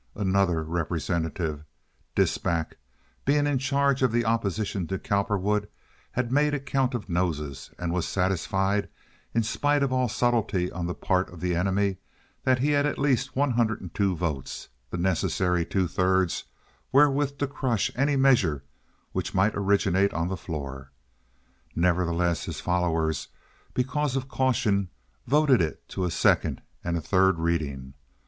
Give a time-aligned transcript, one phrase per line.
[0.15, 1.63] Another representative,
[2.15, 2.77] Disback,
[3.23, 5.69] being in charge of the opposition to Cowperwood,
[6.13, 8.89] had made a count of noses and was satisfied
[9.35, 11.97] in spite of all subtlety on the part of the enemy
[12.45, 16.45] that he had at least one hundred and two votes, the necessary two thirds
[16.91, 18.63] wherewith to crush any measure
[19.11, 20.91] which might originate on the floor.
[21.75, 23.27] Nevertheless, his followers,
[23.75, 24.89] because of caution,
[25.27, 27.93] voted it to a second and a third reading.